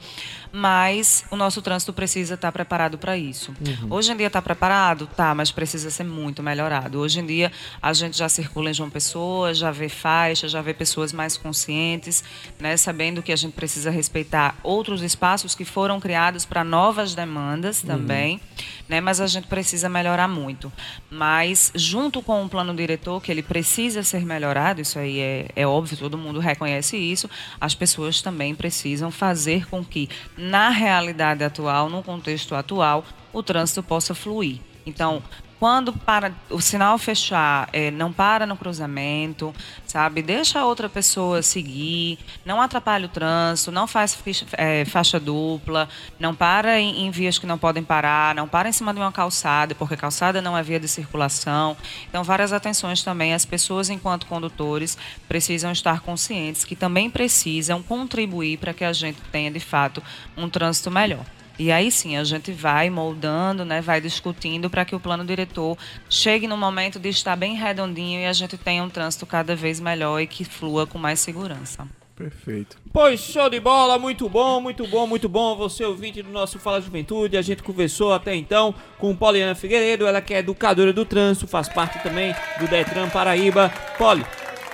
[0.52, 3.54] mas o nosso trânsito precisa estar preparado para isso.
[3.60, 3.88] Uhum.
[3.90, 5.06] Hoje em dia está preparado?
[5.06, 6.98] Tá, mas precisa ser muito melhorado.
[6.98, 10.72] Hoje em dia a gente já circula em João Pessoa, já vê faixa, já vê
[10.72, 12.24] pessoas mais conscientes,
[12.58, 17.82] né, sabendo que a gente precisa respeitar outros espaços que foram criados para novas demandas
[17.82, 17.88] uhum.
[17.88, 18.64] também, uhum.
[18.88, 20.72] né, mas a gente precisa melhorar muito.
[21.10, 25.66] Mas junto com o plano diretor, que ele precisa ser melhorado, isso aí é, é
[25.66, 27.28] óbvio, todo mundo reconhece isso,
[27.60, 30.08] as pessoas também precisam fazer com que,
[30.38, 34.60] na realidade atual, no contexto atual, o trânsito possa fluir.
[34.86, 35.22] Então,
[35.58, 39.54] quando para o sinal fechar, é, não para no cruzamento,
[39.86, 40.22] sabe?
[40.22, 45.88] Deixa a outra pessoa seguir, não atrapalha o trânsito, não faz ficha, é, faixa dupla,
[46.18, 49.10] não para em, em, vias que não podem parar, não para em cima de uma
[49.10, 51.76] calçada, porque calçada não é via de circulação.
[52.08, 53.34] Então, várias atenções também.
[53.34, 54.96] As pessoas, enquanto condutores,
[55.28, 60.02] precisam estar conscientes que também precisam contribuir para que a gente tenha, de fato,
[60.36, 61.24] um trânsito melhor.
[61.58, 65.76] E aí sim, a gente vai moldando, né, vai discutindo para que o plano diretor
[66.08, 69.80] chegue no momento de estar bem redondinho e a gente tenha um trânsito cada vez
[69.80, 71.86] melhor e que flua com mais segurança.
[72.18, 72.76] Perfeito.
[72.92, 75.56] Pois show de bola, muito bom, muito bom, muito bom.
[75.56, 80.20] Você ouvinte do nosso Fala Juventude, a gente conversou até então com Poliana Figueiredo, ela
[80.20, 83.72] que é educadora do trânsito, faz parte também do Detran Paraíba.
[83.96, 84.26] Poli,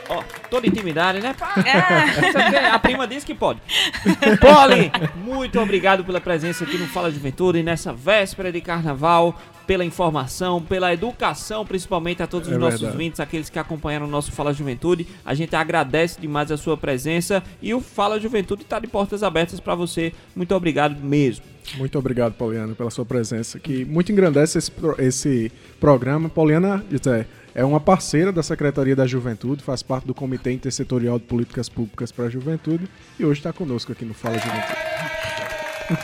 [0.08, 1.34] Ó, toda intimidade, né?
[1.64, 2.68] É.
[2.68, 3.60] A prima disse que pode.
[4.40, 10.60] Poli, muito obrigado pela presença aqui no Fala Juventude nessa véspera de carnaval, pela informação,
[10.60, 12.96] pela educação, principalmente a todos os é nossos verdade.
[12.96, 15.06] ouvintes, aqueles que acompanharam o nosso Fala Juventude.
[15.24, 19.60] A gente agradece demais a sua presença e o Fala Juventude está de portas abertas
[19.60, 20.12] para você.
[20.36, 21.53] Muito obrigado mesmo.
[21.76, 26.28] Muito obrigado, Poliana, pela sua presença, que muito engrandece esse, esse programa.
[26.28, 31.24] Poliana, José, é uma parceira da Secretaria da Juventude, faz parte do Comitê Intersetorial de
[31.24, 34.78] Políticas Públicas para a Juventude e hoje está conosco aqui no Fala Juventude.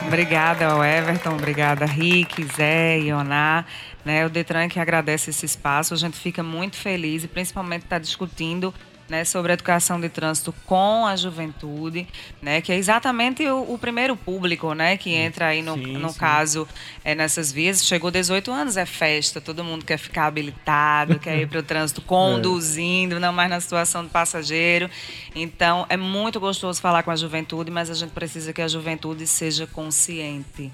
[0.06, 3.64] Obrigada ao Everton, obrigada Rick, Zé, Ioná.
[4.04, 5.92] Né, o Detran que agradece esse espaço.
[5.92, 8.72] A gente fica muito feliz e principalmente está discutindo
[9.10, 12.06] né, sobre a educação de trânsito com a juventude,
[12.40, 16.10] né, que é exatamente o, o primeiro público, né, que entra aí no, sim, no
[16.10, 16.18] sim.
[16.18, 16.66] caso
[17.04, 17.84] é, nessas vias.
[17.84, 22.00] Chegou 18 anos, é festa, todo mundo quer ficar habilitado, quer ir para o trânsito
[22.06, 23.18] conduzindo, é.
[23.18, 24.88] não mais na situação do passageiro.
[25.34, 29.26] Então, é muito gostoso falar com a juventude, mas a gente precisa que a juventude
[29.26, 30.70] seja consciente,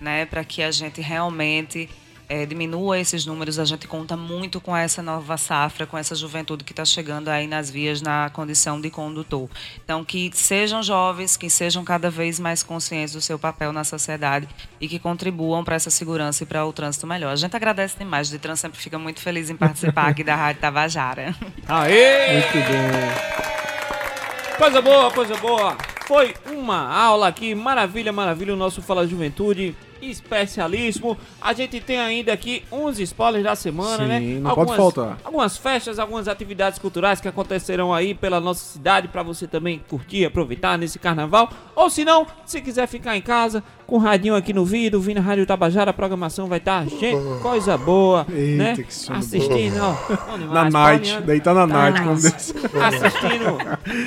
[0.00, 1.88] né, para que a gente realmente
[2.30, 6.62] é, diminua esses números, a gente conta muito com essa nova safra, com essa juventude
[6.62, 9.50] que está chegando aí nas vias na condição de condutor.
[9.84, 14.48] Então, que sejam jovens, que sejam cada vez mais conscientes do seu papel na sociedade
[14.80, 17.32] e que contribuam para essa segurança e para o trânsito melhor.
[17.32, 20.60] A gente agradece demais, o Detran sempre fica muito feliz em participar aqui da Rádio
[20.60, 21.34] Tabajara.
[21.66, 22.34] Aê!
[22.34, 24.56] Muito bom!
[24.56, 25.76] Coisa boa, coisa boa!
[26.06, 31.16] Foi uma aula aqui, maravilha, maravilha, o nosso Fala Juventude especialíssimo.
[31.40, 34.20] A gente tem ainda aqui uns spoilers da semana, Sim, né?
[34.40, 35.18] Não algumas, pode faltar.
[35.24, 40.24] Algumas festas, algumas atividades culturais que acontecerão aí pela nossa cidade para você também curtir,
[40.24, 41.50] aproveitar nesse carnaval.
[41.74, 45.18] Ou se não, se quiser ficar em casa, com o radinho aqui no vidro, ouvindo
[45.18, 48.76] a Rádio Tabajara, a programação vai estar, tá, gente, coisa boa, Eita, né?
[49.10, 53.58] Assistindo, ó, na night, deitar na tá night, como Assistindo,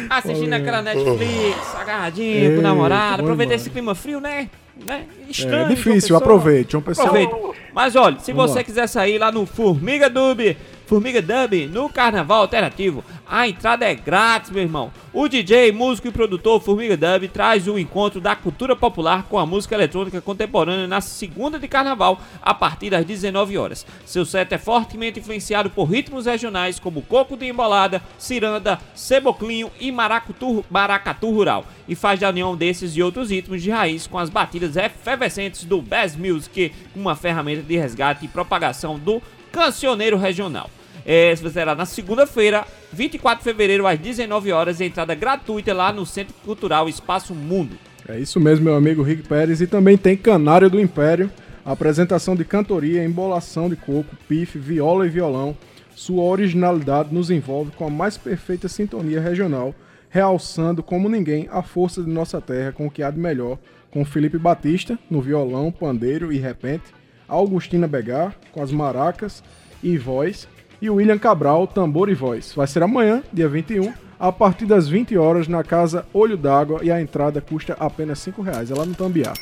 [0.10, 4.50] assistindo aquela Netflix, agarradinho Ei, com o namorado, aproveitar esse clima frio, né?
[4.86, 5.06] Né?
[5.30, 7.08] Estranho, é difícil, aproveite, João Pessoa.
[7.08, 7.60] Aproveite.
[7.74, 8.64] Mas olha, se Vamos você lá.
[8.64, 14.52] quiser sair lá no Formiga Dub, Formiga Dub, no Carnaval Alternativo, a entrada é grátis,
[14.52, 14.92] meu irmão.
[15.14, 19.46] O DJ, músico e produtor Formiga Dub traz o encontro da cultura popular com a
[19.46, 23.86] música eletrônica contemporânea na segunda de carnaval, a partir das 19 horas.
[24.06, 29.92] Seu set é fortemente influenciado por ritmos regionais como coco de embolada, ciranda, ceboclinho e
[29.92, 34.30] maracatu, maracatu rural, e faz da união desses e outros ritmos de raiz com as
[34.30, 39.22] batidas efervescentes do Bass Music, uma ferramenta de resgate e propagação do
[39.54, 40.70] cancioneiro regional.
[41.06, 46.34] É, será na segunda-feira, 24 de fevereiro, às 19 horas, entrada gratuita lá no Centro
[46.44, 47.78] Cultural Espaço Mundo.
[48.10, 49.62] É isso mesmo, meu amigo Rick Pérez.
[49.62, 51.30] E também tem Canário do Império,
[51.64, 55.56] apresentação de cantoria, embolação de coco, pife, viola e violão.
[55.96, 59.76] Sua originalidade nos envolve com a mais perfeita sintonia regional,
[60.10, 63.60] realçando como ninguém a força de nossa terra com o que há de melhor,
[63.92, 66.86] com Felipe Batista no violão, pandeiro e repente,
[67.34, 69.44] Augustina Begar com as maracas
[69.82, 70.48] e voz,
[70.82, 72.54] e William Cabral, tambor e voz.
[72.54, 76.92] Vai ser amanhã, dia 21, a partir das 20 horas na casa Olho d'Água e
[76.92, 79.34] a entrada custa apenas 5 reais, é lá no Tambiá.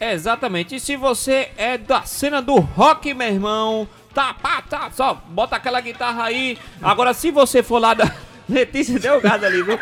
[0.00, 0.74] exatamente.
[0.74, 5.56] E se você é da cena do rock, meu irmão, tá, pá, tá, só bota
[5.56, 6.58] aquela guitarra aí.
[6.82, 8.10] Agora, se você for lá da.
[8.48, 9.78] Letícia Delgado ali, viu?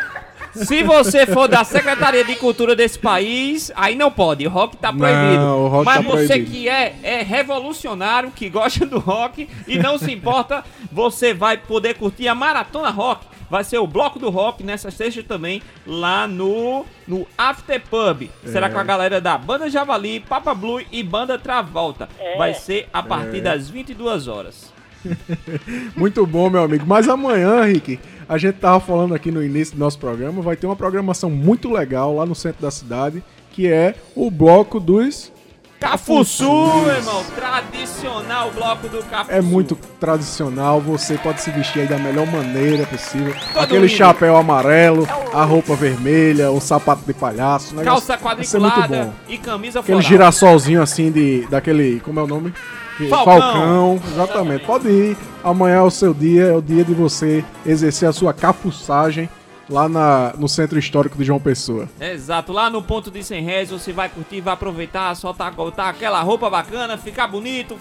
[0.55, 4.47] Se você for da Secretaria de Cultura desse país, aí não pode.
[4.47, 5.43] O rock tá proibido.
[5.43, 6.51] Não, o rock Mas tá você proibido.
[6.51, 11.95] que é, é revolucionário, que gosta do rock e não se importa, você vai poder
[11.95, 13.27] curtir a Maratona Rock.
[13.51, 18.29] Vai ser o bloco do rock nessa sexta também, lá no, no After Pub.
[18.47, 22.09] Será com a galera da Banda Javali, Papa Blue e Banda Travolta.
[22.39, 24.74] Vai ser a partir das 22 horas.
[25.97, 26.85] Muito bom, meu amigo.
[26.87, 27.99] Mas amanhã, Rick,
[28.29, 31.71] a gente tava falando aqui no início do nosso programa, vai ter uma programação muito
[31.71, 35.33] legal lá no centro da cidade, que é o bloco dos.
[35.79, 36.45] Cafuçu,
[36.89, 37.23] irmão.
[37.35, 39.37] Tradicional bloco do Cafuçu.
[39.37, 43.35] É muito tradicional, você pode se vestir aí da melhor maneira possível.
[43.55, 43.93] Aquele lindo.
[43.93, 47.75] chapéu amarelo, a roupa vermelha, o sapato de palhaço.
[47.77, 49.15] Calça vai ser muito quadriculada bom.
[49.29, 51.47] e camisa Aquele girassolzinho assim de.
[51.51, 52.01] daquele.
[52.01, 52.55] Como é o nome?
[52.97, 54.01] Que- Falcão.
[54.13, 54.65] exatamente.
[54.65, 55.17] Pode ir.
[55.43, 59.29] Amanhã é o seu dia, é o dia de você exercer a sua capuçagem
[59.69, 61.89] lá na, no Centro Histórico de João Pessoa.
[62.01, 66.21] Exato, lá no ponto de 100 reais você vai curtir, vai aproveitar, soltar botar aquela
[66.23, 67.77] roupa bacana, ficar bonito,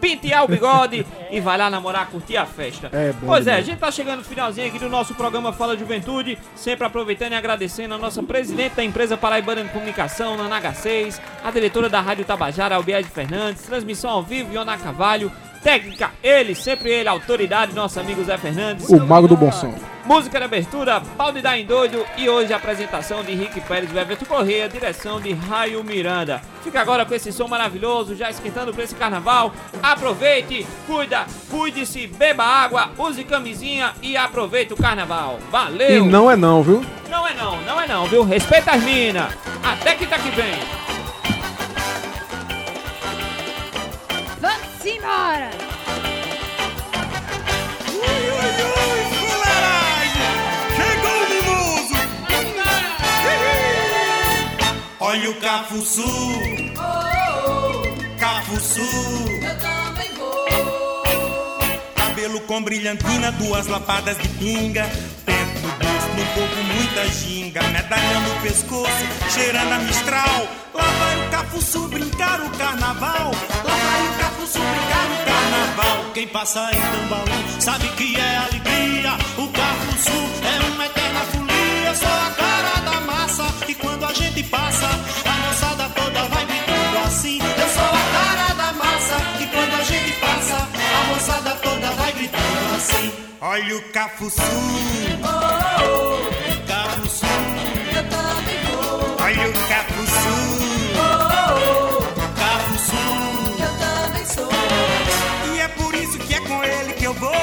[0.00, 2.88] pentear o bigode e vai lá namorar, curtir a festa.
[2.92, 5.76] É bom Pois é, a gente tá chegando no finalzinho aqui do nosso programa Fala
[5.76, 11.20] Juventude, sempre aproveitando e agradecendo a nossa presidente da empresa Paraibana de Comunicação, Nanaga 6,
[11.44, 15.30] a diretora da Rádio Tabajara, Albiade Fernandes, transmissão ao vivo, Iona Carvalho,
[15.62, 18.88] técnica, ele, sempre ele, autoridade, nosso amigo Zé Fernandes.
[18.88, 19.74] O Mago do Bom Som.
[20.08, 23.92] Música de abertura, Pau de Dar em Doido e hoje a apresentação de Henrique Pérez
[23.92, 26.40] e Everton Correia, direção de Raio Miranda.
[26.64, 29.52] Fica agora com esse som maravilhoso, já esquentando para esse carnaval.
[29.82, 35.38] Aproveite, cuida, cuide-se, beba água, use camisinha e aproveite o carnaval.
[35.46, 36.06] E Valeu!
[36.06, 36.82] não é não, viu?
[37.10, 38.24] Não é não, não é não, viu?
[38.24, 39.30] Respeita as minas.
[39.62, 40.54] Até que tá que vem.
[44.40, 45.67] Vamos embora!
[55.08, 56.02] Olha o Cafuçu!
[58.18, 58.82] Cafuçu!
[58.82, 60.44] Eu também vou!
[61.94, 64.82] Cabelo com brilhantina, duas lapadas de pinga.
[65.24, 67.62] Dentro do bolso, no corpo, muita ginga.
[67.68, 70.46] Medalhão no pescoço, cheirando a mistral.
[70.74, 73.30] Lá vai o Cafuçu brincar o carnaval.
[73.64, 76.04] Lá vai o Cafuçu brincar o carnaval.
[76.12, 79.12] Quem passa em Tambaú sabe que é alegria.
[79.38, 80.47] O Cafuçu é
[93.60, 94.40] Olha o Cafuçu.
[96.68, 97.26] Cafuçu.
[97.96, 99.16] Eu também vou!
[99.20, 100.36] Olha o Cafuçu.
[102.38, 103.02] Cafuçu.
[103.58, 104.48] Eu também sou!
[105.52, 107.34] E é por isso que é com ele que eu vou.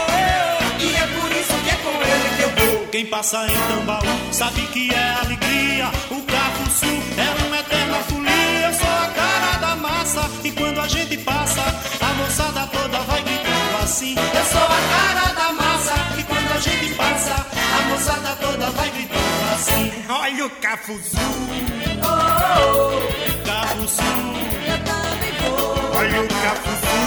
[0.80, 2.88] E é por isso que é com ele que eu vou.
[2.88, 5.92] Quem passa em Tambaú sabe que é alegria.
[6.12, 8.68] O Cafuçu é uma eterna folia.
[8.68, 10.32] Eu sou a cara da massa.
[10.46, 11.62] E quando a gente passa,
[12.00, 13.45] a moçada toda vai gritando
[13.96, 14.16] assim.
[14.16, 15.94] Eu sou a cara da massa.
[16.18, 19.92] E quando a gente passa, a moçada toda vai gritando assim.
[20.10, 21.18] Olha o Cafuçu.
[23.46, 24.04] Cafuçu.
[24.68, 25.98] Eu também vou!
[25.98, 27.06] Olha o Cafuçu.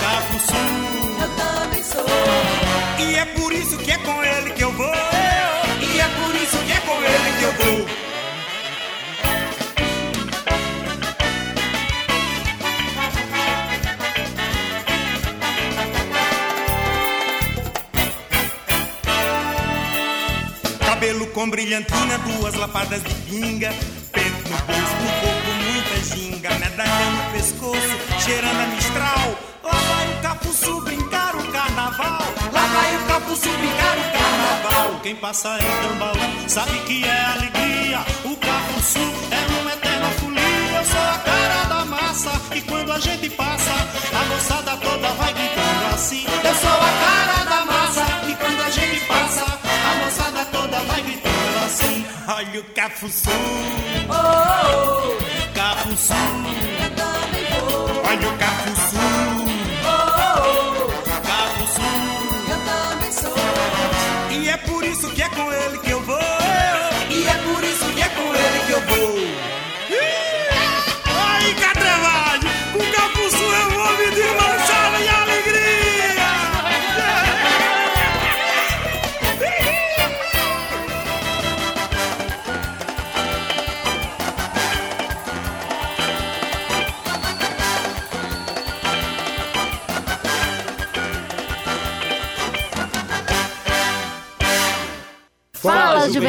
[0.00, 0.62] Cafuçu.
[1.22, 2.04] Eu também sou!
[3.00, 5.07] E é por isso que é com ele que eu vou.
[21.38, 23.72] Com brilhantina, duas lapadas de pinga.
[24.10, 26.50] Peito no bolso, no corpo, muita ginga.
[26.58, 29.38] Medalha no pescoço, cheirando a mistral.
[29.62, 32.22] Lá vai o Capuçu brincar o carnaval.
[32.52, 35.00] Lá vai o Capuçu brincar o carnaval.
[35.00, 38.00] Quem passa em Tambaú sabe que é alegria.
[38.24, 38.98] O Capuçu
[39.30, 40.42] é uma eterna folia.
[40.76, 42.32] Eu sou a cara da massa.
[42.52, 43.74] E quando a gente passa,
[44.12, 46.24] a moçada toda vai gritando assim.
[46.42, 48.17] Eu sou a cara da massa.
[52.38, 53.30] Olha o Cafuçu.
[55.52, 56.12] Cafuçu.
[56.14, 57.88] Eu também vou!
[58.08, 58.47] Olha o Cafuçu.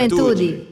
[0.08, 0.69] Juventude.